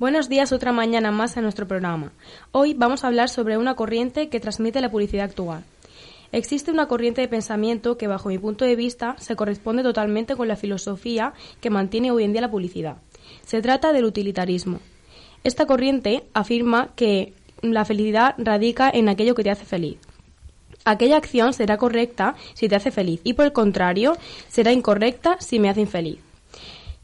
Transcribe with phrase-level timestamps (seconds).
[0.00, 2.10] Buenos días, otra mañana más en nuestro programa.
[2.52, 5.62] Hoy vamos a hablar sobre una corriente que transmite la publicidad actual.
[6.32, 10.48] Existe una corriente de pensamiento que, bajo mi punto de vista, se corresponde totalmente con
[10.48, 12.96] la filosofía que mantiene hoy en día la publicidad.
[13.44, 14.80] Se trata del utilitarismo.
[15.44, 19.98] Esta corriente afirma que la felicidad radica en aquello que te hace feliz.
[20.86, 24.16] Aquella acción será correcta si te hace feliz y por el contrario
[24.48, 26.29] será incorrecta si me hace infeliz.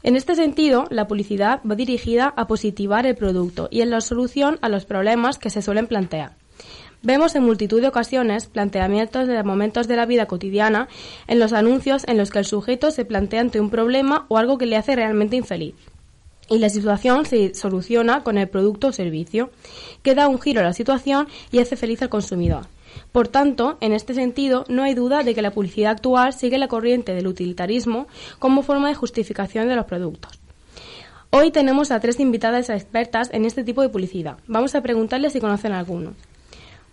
[0.07, 4.57] En este sentido, la publicidad va dirigida a positivar el producto y en la solución
[4.61, 6.31] a los problemas que se suelen plantear.
[7.01, 10.87] Vemos en multitud de ocasiones planteamientos de momentos de la vida cotidiana
[11.27, 14.57] en los anuncios en los que el sujeto se plantea ante un problema o algo
[14.57, 15.75] que le hace realmente infeliz
[16.49, 19.51] y la situación se soluciona con el producto o servicio,
[20.03, 22.67] que da un giro a la situación y hace feliz al consumidor.
[23.11, 26.67] Por tanto, en este sentido, no hay duda de que la publicidad actual sigue la
[26.67, 28.07] corriente del utilitarismo
[28.39, 30.39] como forma de justificación de los productos.
[31.29, 34.37] Hoy tenemos a tres invitadas expertas en este tipo de publicidad.
[34.47, 36.13] Vamos a preguntarles si conocen alguno.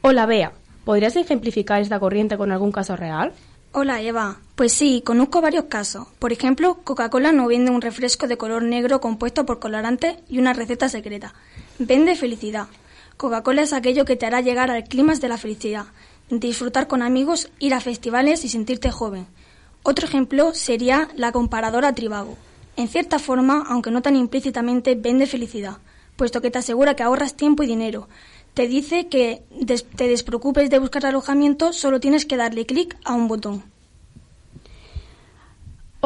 [0.03, 0.53] Hola, Bea.
[0.85, 3.33] ¿Podrías ejemplificar esta corriente con algún caso real?
[3.73, 6.07] Hola Eva, pues sí, conozco varios casos.
[6.19, 10.53] Por ejemplo, Coca-Cola no vende un refresco de color negro compuesto por colorante y una
[10.53, 11.35] receta secreta.
[11.81, 12.69] Vende felicidad.
[13.17, 15.87] Coca-Cola es aquello que te hará llegar al clima de la felicidad,
[16.31, 19.27] disfrutar con amigos, ir a festivales y sentirte joven.
[19.83, 22.37] Otro ejemplo sería la comparadora Tribago.
[22.77, 25.79] En cierta forma, aunque no tan implícitamente, vende felicidad,
[26.17, 28.09] puesto que te asegura que ahorras tiempo y dinero,
[28.55, 29.43] te dice que
[29.97, 33.74] te despreocupes de buscar alojamiento, solo tienes que darle clic a un botón.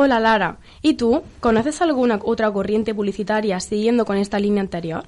[0.00, 1.24] Hola Lara, ¿y tú?
[1.40, 5.02] ¿Conoces alguna otra corriente publicitaria siguiendo con esta línea anterior?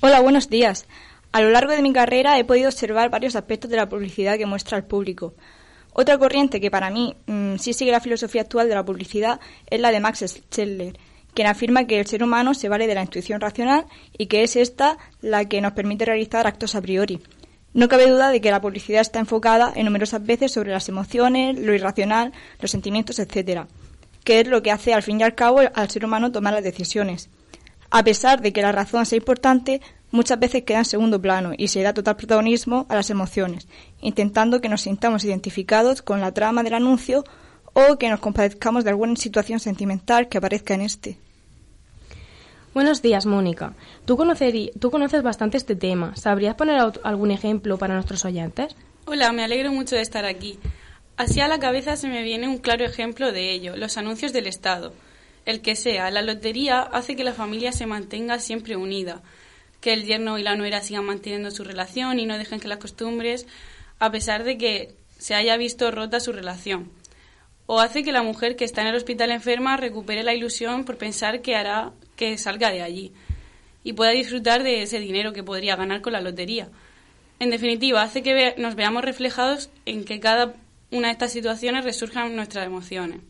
[0.00, 0.84] Hola, buenos días.
[1.32, 4.44] A lo largo de mi carrera he podido observar varios aspectos de la publicidad que
[4.44, 5.32] muestra al público.
[5.94, 9.80] Otra corriente que para mí mm, sí sigue la filosofía actual de la publicidad es
[9.80, 10.98] la de Max Scheller,
[11.32, 13.86] quien afirma que el ser humano se vale de la intuición racional
[14.18, 17.22] y que es esta la que nos permite realizar actos a priori.
[17.72, 21.58] No cabe duda de que la publicidad está enfocada en numerosas veces sobre las emociones,
[21.58, 23.66] lo irracional, los sentimientos, etc.,
[24.26, 26.64] que es lo que hace al fin y al cabo al ser humano tomar las
[26.64, 27.30] decisiones.
[27.90, 31.68] A pesar de que la razón sea importante, muchas veces queda en segundo plano y
[31.68, 33.68] se da total protagonismo a las emociones,
[34.00, 37.22] intentando que nos sintamos identificados con la trama del anuncio
[37.72, 41.18] o que nos compadezcamos de alguna situación sentimental que aparezca en este.
[42.74, 43.74] Buenos días, Mónica.
[44.06, 44.18] ¿Tú,
[44.80, 46.16] tú conoces bastante este tema.
[46.16, 48.74] ¿Sabrías poner algún ejemplo para nuestros oyentes?
[49.06, 50.58] Hola, me alegro mucho de estar aquí.
[51.16, 54.46] Así a la cabeza se me viene un claro ejemplo de ello, los anuncios del
[54.46, 54.92] Estado.
[55.46, 59.22] El que sea, la lotería hace que la familia se mantenga siempre unida,
[59.80, 62.78] que el yerno y la nuera sigan manteniendo su relación y no dejen que las
[62.78, 63.46] costumbres,
[63.98, 66.90] a pesar de que se haya visto rota su relación.
[67.64, 70.98] O hace que la mujer que está en el hospital enferma recupere la ilusión por
[70.98, 73.12] pensar que hará que salga de allí
[73.82, 76.68] y pueda disfrutar de ese dinero que podría ganar con la lotería.
[77.38, 80.54] En definitiva, hace que nos veamos reflejados en que cada
[80.90, 83.20] una de estas situaciones resurjan nuestras emociones.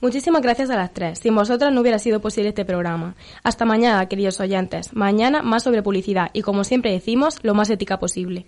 [0.00, 1.20] Muchísimas gracias a las tres.
[1.20, 3.14] Sin vosotras no hubiera sido posible este programa.
[3.44, 4.92] Hasta mañana, queridos oyentes.
[4.94, 8.46] Mañana más sobre publicidad y, como siempre decimos, lo más ética posible.